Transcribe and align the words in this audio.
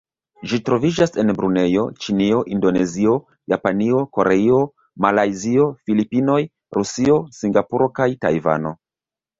Ĝi 0.51 0.57
troviĝas 0.69 1.11
en 1.23 1.33
Brunejo, 1.41 1.83
Ĉinio, 2.05 2.39
Indonezio, 2.55 3.19
Japanio, 3.55 4.01
Koreio, 4.19 4.63
Malajzio, 5.07 5.69
Filipinoj, 5.91 6.41
Rusio, 6.81 7.25
Singapuro 7.43 7.93
kaj 8.01 8.15
Tajvano. 8.27 8.77